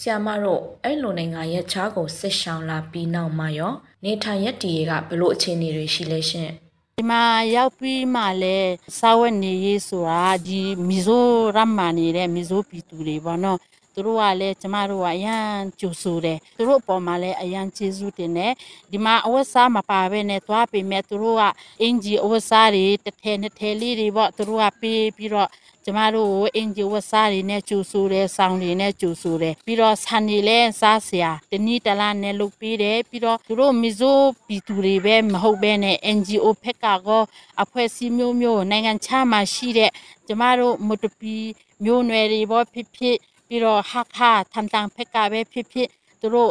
[0.00, 3.72] ဆ iam မတို့အဲ့လိုနိုင်ငံရဲ့ခြားကိုစစ်ရှောင်လာပြီးနောက်မှာရော
[4.04, 6.50] နေထိုင်ရက်တည်ကဘလို့အခြေအနေတွေရှိလဲရှင်
[6.98, 7.22] ဒီမှာ
[7.56, 13.58] ရောက်ပြီးမှလည်းစာဝတ်နေရေးဆိုတာဒီမီဇိုရမ်မာနေတဲ့မီဇိုပြည်သူတွေပေါ့နော်
[13.94, 15.48] သူတို့ကလည်းကျမတို့ကအရန်
[15.80, 18.52] ကြိုဆိုတယ်သူတို့အပေါ်မှာလည်းအရန်ကျေးဇူးတင်တယ်
[18.90, 21.42] ဒီမှာအဝတ်စားမပါဘဲနဲ့သွားပေမဲ့သူတို့က
[21.82, 25.48] အင်ဂျီအဝတ်စားတွေတစ်ထည်နှစ်ထည်လေးတွေပေါ့သူတို့ကပေးပြီးတော့
[25.84, 37.22] ကျမတို့ကိုအင်ဂျီဝတ်စားတွေနဲ့ကျူဆူတယ်ဆောင်းတွေနဲ့ကျူဆူတယ်ပြီးတော့ဆန်တွေလည်းစားစရာတနည်းတလားနဲ့လုပ်ပေးတယ်ပြီးတော့သူတို့မီဇိုပီတူတွေပဲမဟုတ်ဘဲနဲ့ NGO ဖက်ကကော
[37.62, 39.90] အဖွဲ့အစည်းမျိုးမျိုးနိုင်ငံခြားမှာရှိတဲ့
[40.26, 41.36] ကျမတို့မတူပီ
[41.84, 43.16] မျိုးနွယ်တွေဘောဖြစ်ဖြစ်
[43.48, 45.88] ပြီးတော့ဟာခါထမ်တန်ဖက်ကပဲဖြစ်ဖြစ်
[46.20, 46.50] သူတို့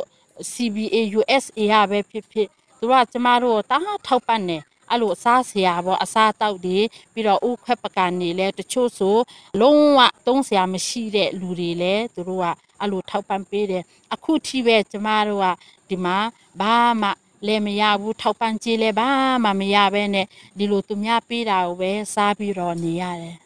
[0.52, 2.48] CBA USA ရပဲဖြစ်ဖြစ်
[2.80, 4.58] သူတို့ကကျမတို့တားထောက်ပံ့နေ
[4.90, 6.80] အဲ့လိုအစားဆရာပေါ့အစားတောက်တွေ
[7.14, 9.18] ပြီးတော့ဥခွက်ပကနေလဲတချို့ဆို
[9.62, 12.46] လုံးဝသုံးဆရာမရှိတဲ့လူတွေလဲသူတို့က
[12.80, 15.46] အဲ့လိုထောက်ပံ့ပေးတယ်အခုထိပဲကျမတို့က
[15.90, 16.18] ဒီမှာ
[16.62, 17.10] ဘာမှ
[17.48, 19.10] လည်းမရဘူးထောက်ပံ့ကြေးလည်းဘာ
[19.44, 23.38] မှမရဘဲနဲ့ဒီလိုသူများပေးတာကိုပဲစားပြီးတော့နေရတယ်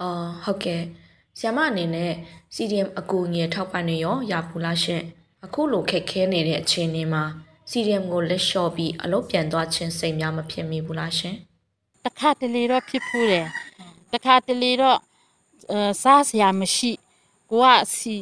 [0.00, 0.82] အော်ဟုတ်ကဲ့
[1.40, 2.12] ဆ iam မအနေနဲ့
[2.54, 5.02] CDM အကူအညီထောက်ပံ့နေရောရဘူးလားရှင်
[5.44, 7.24] အခုလိုခက်ခဲနေတဲ့အခြေအနေမှာ
[7.76, 11.36] CDM ကိုလက်လျှော့ပြီးအလုပ်ပြန်သွားခြင်းစိတ်များမဖြစ်မိဘူးလားရှင်
[12.04, 13.46] တခါတလေတော့ဖြစ်ဖူးတယ်
[14.12, 14.98] တခါတလေတော့
[15.72, 16.92] အဲစားစရာမရှိ
[17.50, 18.14] ကိုကစီ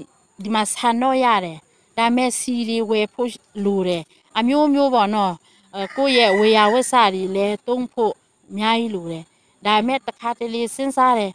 [0.43, 1.59] ဒီမှာဆန်တော့ရတယ်
[1.99, 3.31] ဒါပေမဲ့စီတွေဝယ်ဖို့
[3.65, 4.03] လိုတယ်
[4.39, 5.35] အမျိုးမျိုးပေါ့နော်
[5.75, 8.13] အဲကိုယ့်ရဲ့ဝေယဝက်စတွေလည်းတုံးဖို့
[8.51, 9.25] အများကြီးလိုတယ်
[9.67, 11.33] ဒါပေမဲ့တခါတလေစဉ်းစားတယ်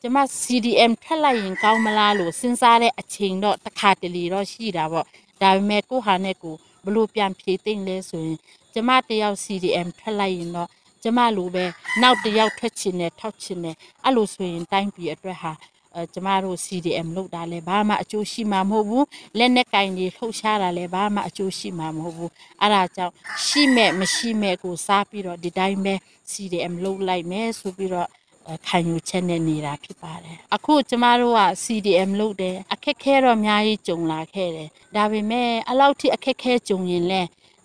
[0.00, 5.06] ကျမ CDM ထက်လိုက်ရင်ကောင်းမလားလို့စဉ်းစားတဲ့အချိန်တော့တခါတလေတော့ရှိတာပေါ့
[5.42, 8.38] ဒါပေမဲ့ကိုယ့်ဟာနဲ့ကိုယ် ဘလို့ပြန်ဖြေသိမ့်လဲဆိုရင်
[8.74, 10.68] ကျမတယောက် CDM ထက်လိုက်ရင်တော့
[11.02, 11.64] ကျမလိုပဲ
[12.02, 15.52] နောက်တစ်ယောက်ထွက်ချင်တယ်ထောက်ချင်တယ်အဲ့လိုဆိုရင်တိုင်းပြည်အတွက်ဟာ
[15.94, 19.06] အဲကျမတို့ CDM လောက်တာလဲဘာမှအကျိုးရှိမှာမဟုတ်ဘူး
[19.38, 23.14] လက်နဲ့ကင်ကြီးလှုပ်ရှားတာလဲဘာမှအကျိုးရှိမှာမဟုတ်ဘူးအဲ့ဒါကြောင့်
[23.46, 25.94] ရှိမဲ့မရှိမဲ့ကိုစားပြီးတော့ဒီတိုင်းပဲ
[26.32, 28.17] CDM လောက်လိုက်မယ်ဆိုပြီးတော့အဲ
[28.66, 37.22] ခံယူချက်နဲ့နေတာဖြစ်ပါတယ်အခုကျမတို့က CDM လုပ်တယ်အခက်ခဲတော့အများကြီးကြုံလာခဲ့တယ်ဒါပေမဲ့အလောက်ထိအခက်ခဲကြုံရင်လဲ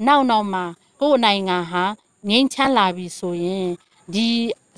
[0.07, 0.63] နောက်နောက်မှာ
[1.01, 1.85] ကိုယ့်နိုင်ငံဟာ
[2.29, 3.67] ငိမ့်ချမ်းလာပြီဆိုရင်
[4.13, 4.27] ဒီ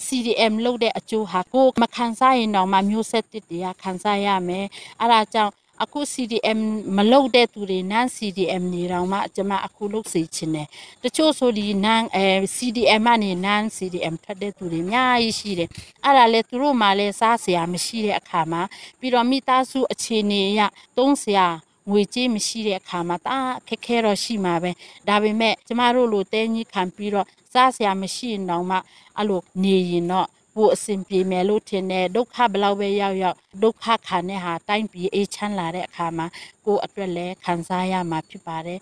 [0.06, 4.66] CDM လုပ်တဲ့အကျိုးဟာကိုယ်မခံစားရင်တော့မှမျိုးဆက်တစ်တွေကခံစားရမယ်
[5.00, 5.54] အဲ့ဒါကြောင့်
[5.84, 6.60] အခု CDM
[6.98, 10.68] မလုပ်တဲ့သူတွေ non CDM နေတော့မှကျွန်မအခုလုပ်စီချင်တယ်
[11.04, 15.70] တချို့ဆိုဒီ non အဲ CDM ကနေ non CDM ထွက်တဲ့သူတွေအများကြီးရှိတယ်
[16.04, 18.62] အဲ့ဒါလေသူတို့မှလည်းစားစရာမရှိတဲ့အခါမှာ
[19.00, 20.62] ပြီးတော့မိသားစုအခြေအနေအရ
[20.98, 21.48] သုံးစရာ
[21.90, 24.72] ငွေကြေးမရှိတဲ့အခါမှာတအားခက်ခဲတော့ရှိမှာပဲ
[25.08, 28.78] ဒါပေမဲ့ကျမတို့လိုတဲကြီးခံပြီးတော့စားစရာမရှိရင်တော့မှ
[29.18, 36.28] အဲ့လိုနေရင်တော့ ပိုအဆင်ပြေမယ်လို့ထင်တယ်ဒုက္ခဘယ်လောက်ပဲရောက်ရောက်ဒုက္ခခံတဲ့ဟာတိုင်းပြည်အေးချမ်းလာတဲ့အခါမှာ
[36.66, 38.80] ကိုယ်အတွက်လည်းခံစားရမှာဖြစ်ပါတယ်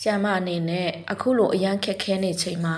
[0.00, 2.74] ဆ iam မအနေနဲ့အခုလိုအရန်ခက်ခဲနေချိန်မှာ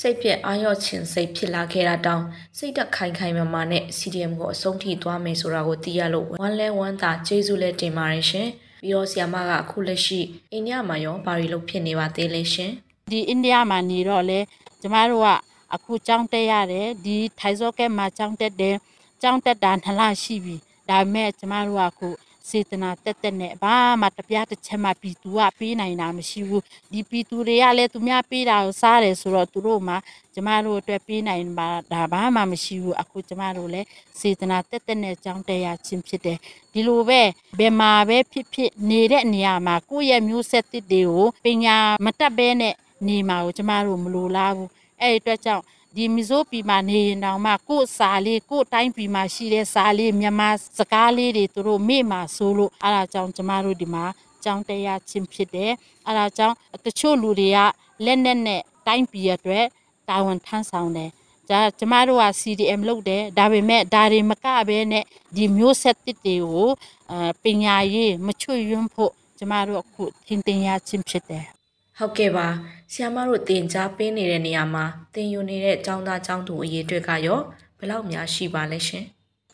[0.00, 2.22] စိတ်ပြက်အာရော့ခြင်းစိတ်ဖြစ်လာခဲ့တာတောင်
[2.58, 8.48] စိတ်တက်ခိုင်ခိုင်မာမာနဲ့ CDM ကိုအဆုံးထိသွားမယ်ဆိုတာကိုသိရလို့ဝမ်းလဲဝမ်းသာကျေးဇူးလည်းတင်ပါတယ်ရှင်
[8.82, 10.20] ပြီးတော့ဆ iam မကအခုလက်ရှိ
[10.52, 12.70] အိန္ဒိယမှာရောဘာတွေလုပ်ဖြစ်နေပါသေးလဲရှင်
[13.12, 14.38] ဒီအိန္ဒိယမှာနေတော့လေ
[14.80, 15.28] ကျမတို့က
[15.74, 18.76] အခုကြောင်းတက်ရတယ်ဒီထိုင်စောကဲမှာကြောင်းတက်တယ်
[19.22, 20.56] ကြောင်းတက်တာနှစ်လရှိပြီ
[20.88, 22.08] ဒါပေမဲ့ကျမတို့ကအခု
[22.50, 29.94] စေတနာတက်တက်နဲ့ဘာမှတပြားတစ်ချက်မှပြည်သူကပေးနိုင်တာမရှိဘူးဒီပြည်သူတွေကလည်းသူများပေးတာကိုစားတယ်ဆိုတော့သူတို့မှ
[30.34, 33.86] ကျမတို့အတွက်ပေးနိုင်ပါဒါဘာမှမရှိဘူးအခုကျမတို့လည်း
[34.20, 36.38] စေတနာတက်တက်နဲ့ကြောင်းတက်ရခြင်းဖြစ်တယ်
[36.72, 37.22] ဒီလိုပဲ
[37.58, 42.74] ဘယ်မှာပဲဖြစ်ဖြစ်နေတဲ့နေရာမှာကိုယ့်ရဲ့မျိုးဆက်တစ်တွေကိုပညာမတတ်ဘဲနဲ့
[43.08, 45.64] နေမှာကိုကျမတို့မလိုလားဘူး အဲ့ဒီအတွက်ကြောင့်
[45.96, 54.04] ဒီမီဇိုပီမှာနေရင်တောင်မှကို့စာလေးကို့တိုင်းပြည်မှာရှိတဲ့စာလေးမြန်မာစကားလေးတွေသူတို့မေ့မှာဆိုလို့အဲ့ဒါကြောင့်ကျမတို့ဒီမှာ
[54.44, 55.72] ကြောင်းတရားချင်းဖြစ်တယ်
[56.06, 56.54] အဲ့ဒါကြောင့်
[56.84, 57.58] တချို့လူတွေက
[58.04, 59.66] လက်နဲ့နဲ့တိုင်းပြည်အတွက်
[60.08, 61.10] တာဝန်ထမ်းဆောင်တယ်
[61.50, 65.04] ဒါကျမတို့က CDM လုပ်တယ်ဒါပေမဲ့ဒါတွေမကဘဲနဲ့
[65.36, 66.70] ဒီမျိုးဆက်တစ်တွေကို
[67.12, 71.46] အပညာရေးမချွတ်ယွန်းဖို့ကျမတို့အခုသင်တင်ရချင်းဖြစ်တယ်
[71.97, 72.47] ဟုတ်ကဲ့ပါ
[72.93, 77.39] ဆ iam မတို့တင် जा ပေးနေတဲ့နေရာမှာတင်ယူနေတဲ့ចောင်းသားចောင်းသူအရေးအတွက်ကရော
[77.77, 79.05] ဘယ်လောက်များရှိပါလဲရှင်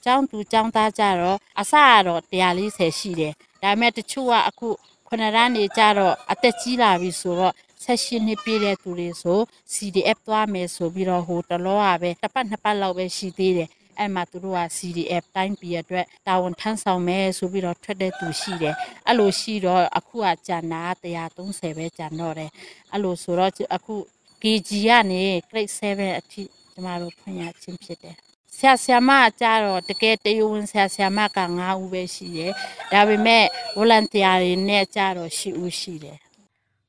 [0.04, 4.68] ကျောင်းသူကျောင်းသားကြတော့အစကတော့140ရှိတယ်ဒါပေမဲ့တချို့ကအခု
[5.08, 9.40] ခုနရန်နေကြတော့အသက်ကြီးလာပြီဆိုတော့ဆက်ရှင်နှစ်ပြည့်တဲ့သူတွေဆို
[9.74, 18.75] CDF သွားမယ်ဆိုပြီးတော့ဟိုတလောကပဲတစ်ပတ်နှစ်ပတ်လောက်ပဲရှိသေးတယ် အဲ့မှာသူတို့က CDF တိုင်းပြည်အတွက်တာဝန်ထမ်းဆောင်မယ်ဆိုပြီးတော့ထွက်တဲ့သူရှိတယ်
[19.09, 22.51] အဲ့လိုရှိတော့အခုကဂျန်နာ130ပဲဂျန်တော့တယ်
[22.93, 23.95] အဲ့လိုဆိုတော့အခု
[24.43, 28.17] KG ကနေ grade 7အထိကျမတို့ဖွင့်ရခြင်းဖြစ်တယ်
[28.57, 31.27] ဆရာဆရာမကကြတော့တကယ်တယဝင်ဆရာဆရာမက
[31.61, 32.53] 9ဦးပဲရှိတယ်။
[32.93, 33.45] ဒါပေမဲ့
[33.79, 36.19] volunteer တွေနဲ့ကြတော့10ဦးရှိတယ်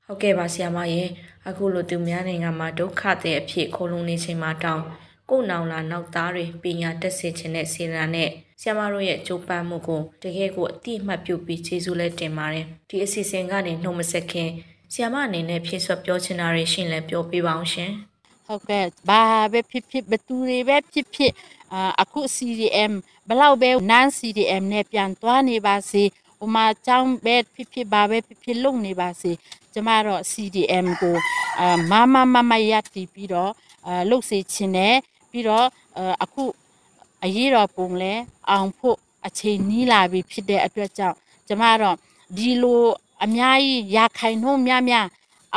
[0.05, 1.03] ဟုတ်ကဲ့ပါဆ iam မရေ
[1.49, 4.83] အခုလိုသူများနိုင်ငံမှာဒုက္ခတဲ့အဖြစ်ခိုးလုံနေချိန်မှာတောင်း
[5.33, 8.29] ကိုယ်နောင်လာနောက်သားတွေပညာတက်စေခြင်းနဲ့စေတနာနဲ့
[8.61, 14.49] ဆ iam မတို့ရဲ့ကြိုးပမ်းမှုကိုတကယ်ကိုအတိအမှတ်ပြုပြီးကျေးဇူးလည်းတင်ပါတယ်ဒီအစီအစဉ်ကနေနှုတ်မဆက်ခင်
[14.93, 17.91] ဆ iam မအနေနဲ့ဖြည့်ဆွတ်ပြောချင်တာတွေရှင်းလဲပြောပြပါအောင်ရှင်။
[18.47, 21.33] ဟုတ်ကဲ့ဘာပဲဖြစ်ဖြစ်ဘသူတွေပဲဖြစ်ဖြစ်
[21.73, 22.93] အာအခု CDM
[23.27, 26.03] ဘဘလောက်ပဲနန်း CDM နဲ့ပြန်သွားနေပါစေ
[26.43, 29.31] ဥမာចောင်းပဲဖြစ်ဖြစ်ပါပဲဖြစ်ဖြစ်လုံနေပါစေ
[29.73, 31.17] ကျမတော့ CDM ကို
[31.59, 33.51] အာမမမမရတည်ပြီးတော့
[33.87, 34.95] အာလှုပ်စေခြင်းနဲ့
[35.31, 35.67] ပြီးတော့
[36.23, 36.43] အခု
[37.25, 38.13] အရေးတော်ပုံလဲ
[38.49, 41.17] အောင်ဖို့အချိန်နီးလာပြီဖြစ်တဲ့အတွက်ကြောင့်
[41.47, 41.95] ကျမတော့
[42.37, 42.83] ဒီလို
[43.25, 45.07] အများကြီးရခိုင်နှုန်းများများ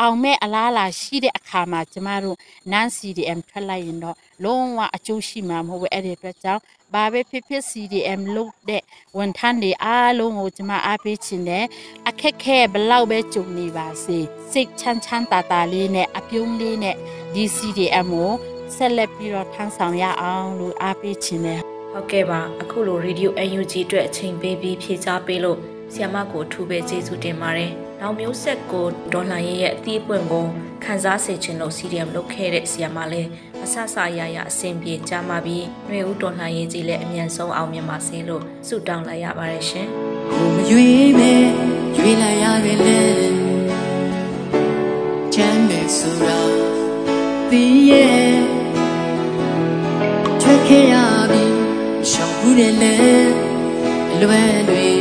[0.01, 2.37] အောင်မဲ့အလားလာရှိတဲ့အခါမှာကျမတို့
[2.73, 6.63] နန်း CDM ထွက်လိုက်ရင်တော့လုံးဝအကျိုးရှိမှာမဟုတ်ဘူးအဲ့ဒီအတွက်ကြောင့်
[6.95, 8.83] ဘာပဲဖြစ်ဖြစ် CDM လုပ်တဲ့
[9.19, 11.65] ဝန်ထမ်းတွေအားလုံးကိုကျမအားပေးချင်တယ်
[12.09, 14.19] အခက်ခဲဘလောက်ပဲကြုံနေပါစေ
[14.53, 16.97] စိတ်ချမ်းချမ်းသာသာလေးနဲ့အပြုံးလေးနဲ့
[17.35, 18.33] ဒီ CDM ကို
[18.77, 21.61] ဆက်လက်ပြီးတော့ထမ်းဆောင်ရအောင်လို့အားပေးချင်တယ်
[21.93, 25.59] ဟုတ်ကဲ့ပါအခုလို Radio UNG အတွက်အချိန်ပေးပြီးဖြေချပေးလို့
[25.93, 30.47] ဆီယမကိုအထူးပဲကျေးဇူးတင်ပါတယ်။နောက်မျိုးဆက်ကိုဒေါ်လာရဲ့အသီးပွင့်ကို
[30.85, 33.29] ခန်းစားစေခြင်းလို့ CDM လုပ်ခဲ့တဲ့ဆီယမလည်း
[33.65, 39.89] အဆဆရရအဆင်ပြေကြမှာပြီးຫນွေဦးဒေါ်လာရေးကြီးလည်းအမြန်ဆုံးအောင်မြင်ပါစေလို့ဆုတောင်းလိုက်ရပါတယ်ရှင်။
[40.33, 41.45] ကိုမရွေးမဲ့
[41.97, 43.01] ရွေးလိုက်ရခဲ့လေ
[45.35, 46.39] ချမ်းမဲ့ဆိုတာ
[47.51, 48.54] တီးရဲ့ထွက်
[50.67, 50.95] ခဲ့ရ
[51.31, 51.45] ပြီ
[52.11, 52.95] ရှောင်ဘူးတယ်လေ
[54.21, 54.94] လွယ်လွ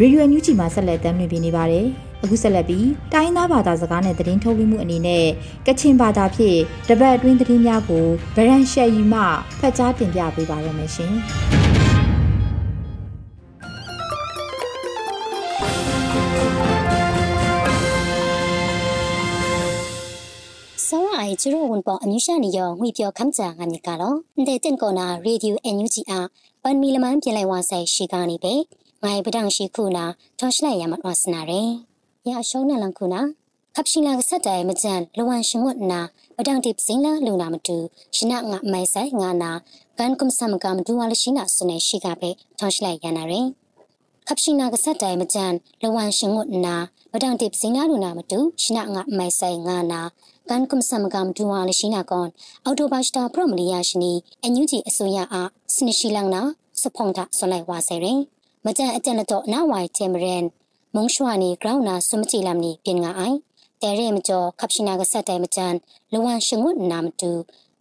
[0.00, 1.86] ရေဒီယိုအန်ယူဂျီမှာဆက်လက်တင်ပြနေပါတယ်။
[2.22, 5.26] အခုဆက်လက်ပြီးတိုင်းသားဘာသာစကားနဲ့သတင်းထုတ်လွှင့်မှုအနေနဲ့
[5.66, 6.58] ကချင်ဘာသာဖြင့်
[6.88, 8.06] တပတ်အတွင်းသတင်းများကို
[8.36, 9.20] ဗရန်ရှယ်ယူမှ
[9.60, 11.14] ဖတ်ကြားတင်ပြပေးပါရမရှင်။
[20.88, 26.26] ဆောင်းအိုင်ကျရိုဝန်ပေါ်အမျိုးရှာနေရောငွေပြောခမ်းကြငါမြကတော့တဲ့တင်ကောနာရေဒီယိုအန်ယူဂျီအား
[26.62, 28.54] ပန်မီလမန်ပြင်လိုက်ဝါဆိုင်ရှိကနေပဲ
[29.04, 30.04] ငိုင်ပဒန်ရှိခုနာ
[30.38, 31.60] ထောရှလိုက်ရမတ်ဝစနာရဲ
[32.28, 33.20] ရအရှုံးနလန်ခုနာ
[33.74, 36.00] ခပ်ရှိလာကဆက်တိုင်မကြန်လဝန်ရှင်ဝတ်နာ
[36.36, 37.76] ပဒန်တိပစင်းလာလူနာမတူ
[38.16, 39.50] ရှနာငါမိုင်ဆိုင်ငါနာ
[39.98, 43.40] ကန်ကုမ်ဆမ်ကမ်ဒူဝါလရှိနာစနေရှိကပဲထောရှလိုက်ရနာရဲ
[44.26, 46.76] ခပ်ရှိနာကဆက်တိုင်မကြန်လဝန်ရှင်ဝတ်နာ
[47.12, 50.00] ပဒန်တိပစင်းလာလူနာမတူရှနာငါမိုင်ဆိုင်ငါနာ
[50.50, 52.28] ကန်ကုမ်ဆမ်ကမ်ဒူဝါလရှိနာကွန်
[52.64, 56.42] အော်တိုဘတ်စတာပရမလီယာရှိနီအန်ယူဂျီအစိုးရအားစနရှိလန်းနာ
[56.82, 58.20] စဖုန်တာဆွလိုက်ဝါဆယ်ရင်
[58.64, 60.44] မကြန်အကြံတော့နာဝိုင်တေမရန်
[60.94, 63.36] မုံရှွာနီဂရောင်းနာဆွမချီလမ်နီပြင်ငါအိုင်
[63.82, 65.74] တဲရဲမကျော်ခပ်ရှိနာကဆက်တဲမကြန်
[66.12, 67.30] လဝန်ရှငုနာမတူ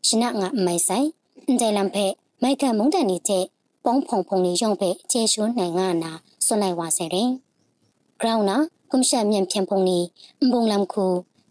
[0.07, 1.07] ရှနာငါမိုင်ဆိုင်
[1.47, 2.05] အန်တဲလမ်ဖဲ
[2.41, 3.45] မိုက်ကန်မုံတန်နီတဲ့
[3.83, 6.11] ပုံဖုံဖုံလေးရုံဖဲကျေရှုံးနိုင်ငါနာ
[6.45, 7.31] ဆွလိုက်ဝါဆယ်ရင်
[8.19, 8.57] ဂရောင်းနာ
[8.91, 9.99] ကွန်ရှက်မြန်ဖြန်ဖုံနီ
[10.41, 11.05] အုံလမ်ခု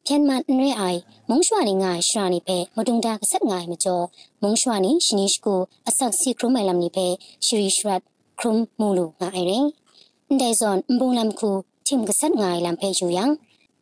[0.07, 4.05] ပြန်မန်ရဲအိုင်မုံရှွာနီငါရှရာနီဖဲမဒုံတာကဆက်ငိုင်မကျော်
[4.43, 7.07] မုံရှွာနီရှနီရှကိုအဆက်စီခရုမိုင်လမ်နီဖဲ
[7.47, 8.03] ရှရီရှရတ်
[8.39, 9.67] krum mulu nga ireng
[10.35, 11.51] ndai zon mbung lam khu
[11.87, 13.33] chim ga sat ngai lam phe yu yang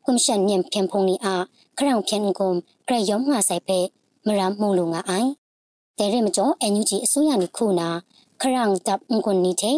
[0.04, 1.34] kum shan nyem phem phong ni a
[1.76, 2.54] khrang phen kum
[2.86, 3.78] kra yom nga sai phe
[4.26, 5.26] mram mulu nga ai
[5.96, 7.86] te re ma jo nuj a so ya ni khu na
[8.40, 9.72] khrang tap ngun ni the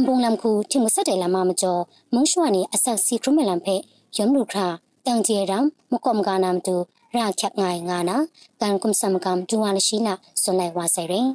[0.00, 1.72] mbung lam khu chim ga sat dai lam ma jo
[2.12, 3.76] mung shwa ni a sak si krum lam phe
[4.16, 4.66] yom lu kha
[5.04, 6.74] tang je ram mo kom ga nam tu
[7.14, 8.16] ra khyak ngai nga na
[8.60, 10.12] kan kum sam kam tu wa la shi na
[10.42, 11.30] so lai wa sai reng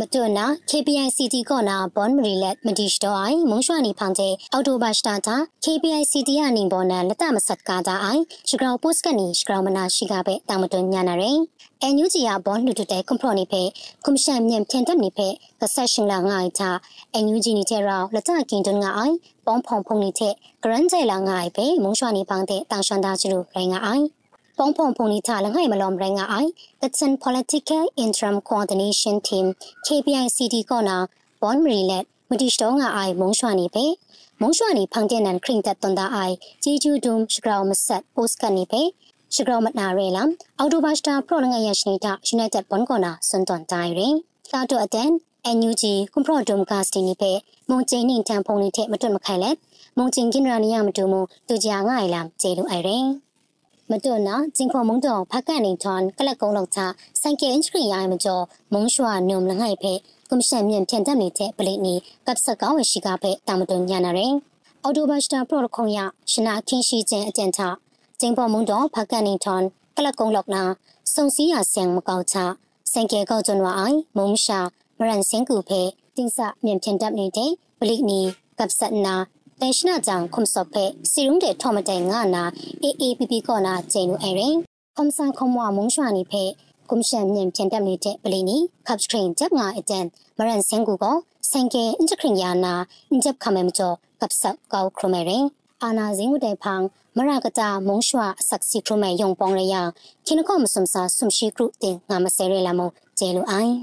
[0.00, 11.38] မတွနာ KPICT ကောနာဘွန်မရီလက်မဒီစတိုအိုင်မုံရွှာနီဖောင်တဲ့အော်တိုဘတ်စတာတာ KPICT ရနေပေါ်နာလက်တမဆက်ကားတာအိုင်ရှဂရောပို့စကနီရှဂရောမနာရှိကပဲတာမတွညာနာရင်
[11.82, 13.62] အန်ယူဂျီယာဘွန်လူတဲ့ကွန်ပရိုနီဖေ
[14.04, 15.28] ကွန်ရှင်မြန်ဖြန်တက်နေဖေ
[15.60, 16.70] ကဆက်ရှင်လာငိုင်တာ
[17.14, 19.14] အန်ယူဂျီနီတဲ့ရောလက်တကင်တွန်ငါအိုင်
[19.46, 20.32] ပေါင်းဖုံဖုံနေတဲ့
[20.62, 24.04] ဂရန်ဂျဲလာငိုင်ဖေမုံရွှာနီဖောင်တဲ့တောင်ရှန်တာချူရိုင်ငါအိုင်
[24.58, 29.46] ဖုံဖုံဖုန်နီချာလငိုင်မလောမရင်ငါအိုင် Kitchen Political Interim Coordination Team
[29.86, 30.96] KPICD ကောနာ
[31.40, 33.84] ဘွန်မရီလက်မတိစတော့ငါအိုင်မုံရွှာနေပဲ
[34.40, 38.82] မုံရွှာနေဖန်တဲ့နန်ခရင်တက်တွန်တာအိုင်ဂျီဂျူဒုံစကရောမဆက်ပို့စကနေပဲ
[39.34, 44.14] စကရောမနာရဲလမ်အော်တိုဘတ်စတာပရောလငါရရှိနေတာ United ဘွန်ကောနာစွန်တွန်တိုင်းရင်
[44.50, 45.10] သာတော့အတန်
[45.56, 47.30] NUG ကွန်ပရောဒုံကစတင်နေပဲ
[47.70, 49.56] မုံကျင်းနေတန်ဖုန်နေတဲ့မတွတ်မခိုင်လက်
[49.98, 51.14] မုံကျင်ကင်ရာနီယမတူမ
[51.48, 53.27] တူကြာငါအိုင်လမ်ဂျေလူအိုင်ရင်
[53.90, 56.80] မတွနာဂျင်ခေါမုံတောဖကန်နေထွန်ကလကုံလောက်ချ
[57.20, 59.92] ဆိုင်ကင်ချရီရိုင်မကျော်မုံရွှာနုံလငိုင်ဖဲ
[60.30, 61.94] ကွန်ရှင်မြန်ဖြန်တက်နေတဲ့ပလိနီ
[62.26, 64.34] ကပ်ဆက်ကောင်းဝရှိကဖဲတာမတွညာနာရင်
[64.82, 65.98] အော်တိုဘတ်စတာပရိုခုံရ
[66.30, 67.60] ရှနာခင်းရှိခြင်းအကျဉ်းချ
[68.20, 69.62] ကျင်းပေါ်မွန်တော်ဖကန်နင်းထွန်
[69.96, 70.62] ကလကုံလောက်နာ
[71.14, 72.36] စုံစည်းရဆင်မကောက်ချ
[72.92, 74.58] စင်ကေကောက်ကျွန်းဝအိုင်မုံရှာ
[74.98, 75.82] မရန်စင်ကူဖေ
[76.16, 78.20] တင်းစမြင့်ဖြန်တပ်နေတဲ့ပလိနီ
[78.58, 79.14] ကပ်ဆတ်နာ
[79.60, 82.44] တဲရှနာကြောင့်ခုံစော့ဖေစီရုံးတဲ့ထော်မတိုင်ငါနာ
[82.84, 84.56] AAPP ကောနာကျင်းလူအဲရင်
[84.96, 86.44] ခုံဆန်ခုံမမုံရွှာနေဖေ
[86.88, 90.04] ကွန်ရှင်မြင့်ဖြန်တပ်နေတဲ့ပလီနီကပ်စထရင်ဂျပ်ငါအတန်
[90.38, 91.16] မရန်စင်ကူကို
[91.50, 92.74] စင်ကေအင်ဂျခရင်ယာနာ
[93.10, 95.44] အင်ဂျပ်ခမဲမကျော်ကပ်ဆတ်ကောက်ခရမဲရင်
[95.82, 96.84] အာနာဇင်းဦးတဲ့ဖောင်
[97.16, 99.76] မရကတာမုံရွှာဆက်စီခရမဲယုံပေါင်းရရ
[100.26, 102.80] ခိနကောမစုံစာဆုံရှိခရုတင်ငါမဆဲရလာမ
[103.18, 103.74] ကျဲလူအိုင်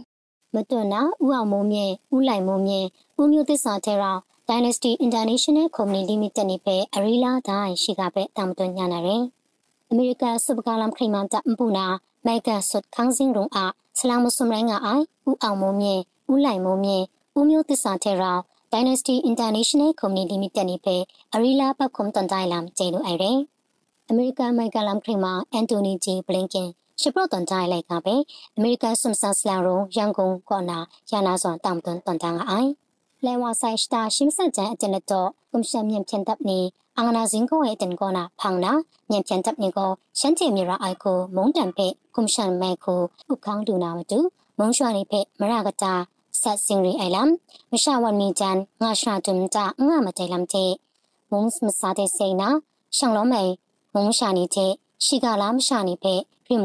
[0.53, 1.85] မတွနာဥအောင်မိုးမြဲ
[2.15, 2.79] ဥလိုက်မိုးမြဲ
[3.19, 9.23] ဥမျိုးသစ္စာထဲရော Dynasty International Company Limited နေပဲအရီလာတိုင်းရှိကပဲတာမတွညာနာရယ်
[9.89, 11.85] အမေရိကန်စပကာလမ်ခိမန်တအပူနာ
[12.25, 15.95] မိုက်ကဆွတ်ခန်းစင်းရုံအားဆလာမဆုမရိုင်းကအိုင်ဥအောင်မိုးမြဲ
[16.31, 16.97] ဥလိုက်မိုးမြဲ
[17.37, 18.37] ဥမျိုးသစ္စာထဲရော
[18.73, 20.95] Dynasty International Company Limited နေပဲ
[21.33, 23.39] အရီလာပတ်ခုံတန်တိုင်းလမ်ကျဲလို့အိုင်ရယ်
[24.09, 26.69] အမေရိကန်မိုက်ကလမ်ခိမန်အန်တိုနီဂျီဘလင်ကင်
[27.01, 28.15] ရှပရတန်တိုင်းလိုက်ကပဲ
[28.55, 30.79] အမေရိကန်ဆွမ်ဆာစလာရုံရန်ကုန်ကောနာ
[31.11, 32.71] ရနာစွန်တမ်တွန်တန်တန်ကအိုင်
[33.27, 36.59] လဲဝါဆိုင်စတာရှင်းဆက်ကြအကျနတော့ကွန်ရှင်မြင့်ဖြန်တပ်နေ
[36.97, 38.71] အငနာစင်ကိုရဲ့တန်ကောနာဖောင်နာ
[39.09, 44.19] မြင့်ဖြန်တပ်နေကိုရှမ်းချေမြေရာအိုက်ကိုမုံတန်ဖေကွန်ရှင်မဲကိုဥခေါင်းဒူနာမတူ
[44.59, 45.93] မုံရွှာနေဖေမရကတာ
[46.41, 47.29] ဆက်စင်ရီအိုင်လမ်
[47.71, 50.65] မရှာဝန်မီဂျန်ငါရှာတုံတာငါမတဲလမ်တေ
[51.31, 52.49] မုံစမစားတဲ့စိနာ
[52.97, 53.43] ရှောင်းလုံးမဲ
[53.93, 54.71] မုံရှာနေတဲ့
[55.05, 56.13] ရှိကလာမရှာနေဖေ
[56.45, 56.55] พริ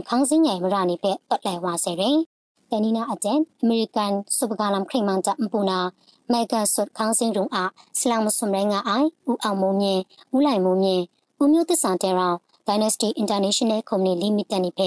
[2.70, 5.78] แต่นี่นะอาจารย์อเมริกันสุบกาลัมคริมังจะมปูนา
[6.30, 7.64] ไมกาสุดข้างสิงรุงอา
[7.98, 8.90] สลามสุมไรงาไอ
[9.26, 9.86] อูเอามุมเย
[10.32, 10.88] อูไหลมุมเย
[11.38, 12.28] อูมิวติสานเตรา
[12.68, 14.80] Dynasty International Company Limited นี่เพ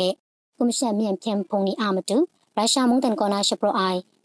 [0.57, 2.17] กุมชะเมียนเพียงพงนี้อามาดู
[2.57, 3.81] รัสเซียมุ่งแต่งกอนาชโปรไอ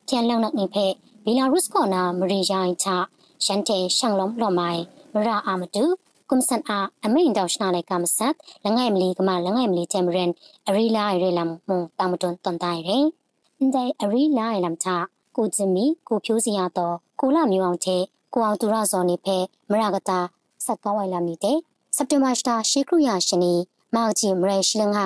[0.07, 0.77] เทียนเล่านักนี่เพ
[1.25, 2.97] บลารุสกอนามริยายชา
[3.45, 4.71] ฉันเทช่างล้มหล่อไม้
[5.15, 5.85] มราอามาดู
[6.31, 10.31] กุมสันอาอเมรินดาวชนาเลยกามสัตและไงมลีกมาและไงมลีเจมเรน
[10.67, 12.99] อริลาอริลัมมงตามดนตอนตายเร่
[13.65, 14.89] န်တိုင်အရီလာလမ်ချ
[15.37, 18.03] ကိုဂျမီကိုဖြိုးစီရတော့ကိုလာမျိုးအောင်တဲ့
[18.35, 19.37] ကိုအောင်သူရဇော်နေဖဲ
[19.71, 20.19] မရကတာ
[20.65, 21.59] စက်ကောင်းဝိုင်လာမီတဲ့
[21.97, 23.55] စက်တင်ဘာစတာရှေခရရရှင်နီ
[23.95, 25.05] မောက်ကြီးမရေရှလငါ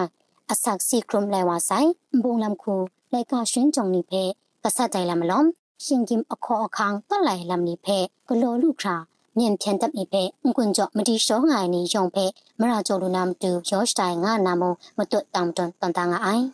[0.50, 1.90] အဆက်စီခရုမ်လဲဝါဆိုင်
[2.22, 2.74] ဘုံလမ်ခု
[3.12, 4.22] လိုက်ကရှင်းကြုံနေဖဲ
[4.64, 5.48] ကဆတ်တိုင်လမ်လုံး
[5.84, 8.96] ရှင်ကင်အခေါ်အခန်းတွက်လိုက်လမ်နေဖဲဂလောလူခရာ
[9.38, 12.24] မြင့်ဖြန်တပ်မိဖဲအကွန်ကြော့မတီရှောငိုင်နီယုံဖဲ
[12.60, 14.62] မရာကျော်လူနာမတူယောစတိုင်ငါနာမ
[14.98, 16.44] မတွတ်တောင်တွန်တန်တန်ငါအိုင်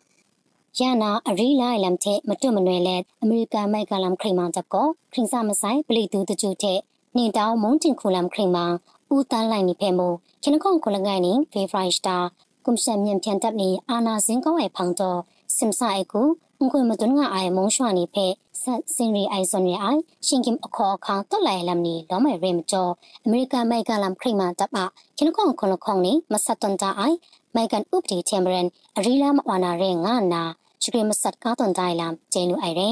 [0.80, 6.78] ယနာအရီလာလမ်တဲ့မတွတ်မနွယ်လဲအမေရိကန်မိုက်ကလမ်ခရိမန်တပ်ကိုခရင်စာမဆိုင်ပလီတူတကျူတဲ့
[7.16, 8.72] နေတောင်မုန်တင်ခုလမ်ခရိမန်
[9.14, 12.16] ဦးတန်းလိုက်နေဖဲမို့ခင်းခုံခုလငိုင်နီဖေဖရိုင်စတာ
[12.64, 15.20] ကွန်ရှင်မြင့်ဖြန်တပ်နီအာနာစင်ကောင်းရဲ့ဖောင်တော့
[15.56, 16.22] စင်ဆိုင်ကူ
[16.62, 18.26] အကွန်မတွန်းငါအိုင်မုံရွှာနေဖဲ
[18.62, 22.92] ဆက်စင်ရီအိုင်ဆွန်ရီအိုင်ရှင်ကင်အခေါ်ခေါတက်လိုက်လမ်နီလောမဲရေမကျော်
[23.24, 24.80] အမေရိကန်မိုက်ကလမ်ခရိမန်တပ်အ
[25.16, 27.16] ခင်းခုံခုလခုံနီမဆတ်တန်တာအိုင်
[27.54, 30.42] မိုက်ကန်ဥပဒေချမ်ဘရန်အရီလာမဝနာရဲငါနာ
[30.82, 32.90] ရှိကရမဆတ်ကာတန်တိုင်လမ်ကျင်းလူအိုင်ရဲ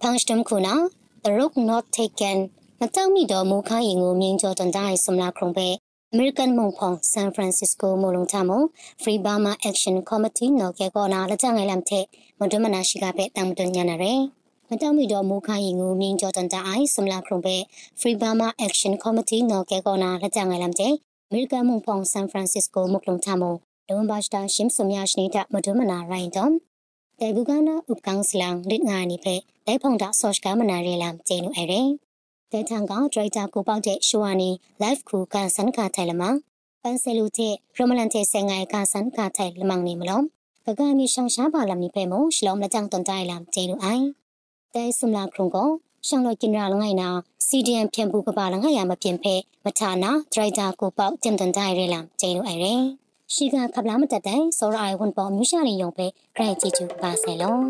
[0.00, 0.74] ဖန်စတမ်ခုနာ
[1.22, 2.38] The rook not taken
[2.80, 5.68] မတောက်မိတော့မူခိုင်းရင်ကိုမြင်းကျော်တန်တိုင်းဆွမ်လာခုံပဲ
[6.12, 8.50] American မုံဖောင် San Francisco မလုံချမ
[9.02, 12.04] Free Burma Action Committee နော်ကေကောနာလကြငယ်လမ်တဲ့
[12.40, 14.14] မဒမနာရှိကပဲတမ်တညနာရဲ
[14.68, 17.56] မတောက်မိတော့မူခိုင်းရင်ကိုမြင်းကျော်တန်တိုင်းဆွမ်လာခုံပဲ
[18.00, 20.94] Free Burma Action Committee နော်ကေကောနာလကြငယ်လမ်တဲ့
[21.30, 23.42] American မုံဖောင် San Francisco မလုံချမ
[23.88, 26.69] ဒဝန်ဘာစတာရှင်းစမြရှိနေတာမဒမနာရိုင်းတော့
[27.22, 29.34] တေဘူကနာဥပကောင်စလန်လစ်ငါနိဖေ
[29.66, 31.82] တေဖုန်တာဆော့ချ်ကမနာရဲလမ်ကျင်းနူအဲရဲ
[32.52, 34.50] တဲထန်ကဒရိုက်တာကိုပေါက်တဲ့ရှိုဝါနီ
[34.82, 36.22] live ခုကန်စန်ခါထိုင်လမ
[36.82, 40.24] ပန်ဆယ်လူတဲ့ရမလန်တဲ့ဆင်ငိုင်ကန်စန်ခါထိုင်လမန်နေမလုံး
[40.66, 44.04] ကကမီရှောင်းရှားပါလမ်နိဖေမိုရှလောမလကြံတွန်တိုင်လမ်ကျင်းနူအိုင်
[44.74, 45.68] တဲဆုမလာခုံကို
[46.06, 47.08] ရှောင်းလို့ကျင်ရလငိုင်နာ
[47.46, 52.74] CDM ဖြန်ဘူးကပါလငိုင်ရမပြင်ဖဲမထာနာဒရိုက်တာကိုပေါက်တင်တွန်တိုင်ရဲလမ်ကျင်းနူအိုင်ရဲ
[53.34, 57.64] ရှိကခပလာမတက်တဲ့စောရအိုင်ဝန်ပေါ်မြူရှာလီယုံပဲဂရိုက်ကြည့်ချူပါဆယ်လုံး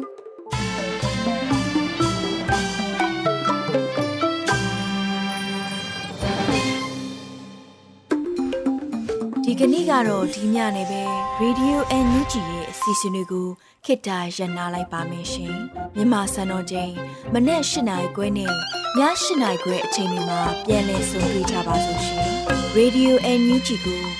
[9.45, 11.03] ဒီကနေ့ကတော့ဒီညနေပဲ
[11.43, 13.49] Radio NUG ရဲ့အစီအစဉ်လေးကို
[13.85, 15.55] ခေတ္တရ延လိုက်ပါမယ်ရှင်
[15.97, 16.93] မြန်မာစံတော်ချိန်
[17.33, 18.55] မနေ့၈နိုင်ခွဲနဲ့ည
[18.99, 19.03] ၈
[19.43, 22.27] နိုင်ခွဲအချိန်တွေမှာပြောင်းလဲဆိုပြကြပါလို့ရှင်
[22.77, 24.20] Radio NUG ကို